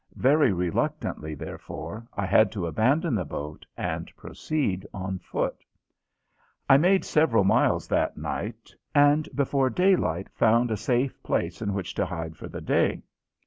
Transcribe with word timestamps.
Very 0.17 0.51
reluctantly, 0.51 1.35
therefore, 1.35 2.07
I 2.15 2.25
had 2.25 2.51
to 2.53 2.65
abandon 2.65 3.13
the 3.13 3.23
boat 3.23 3.67
and 3.77 4.11
proceed 4.17 4.87
on 4.95 5.19
foot. 5.19 5.63
I 6.67 6.77
made 6.77 7.05
several 7.05 7.43
miles 7.43 7.87
that 7.89 8.17
night 8.17 8.73
and 8.95 9.29
before 9.35 9.69
daylight 9.69 10.27
found 10.33 10.71
a 10.71 10.75
safe 10.75 11.21
place 11.21 11.61
in 11.61 11.75
which 11.75 11.93
to 11.93 12.05
hide 12.07 12.35
for 12.35 12.47
the 12.47 12.61
day. 12.61 13.03